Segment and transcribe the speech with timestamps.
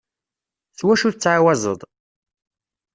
[0.77, 1.79] S wacu tettɛawazeḍ?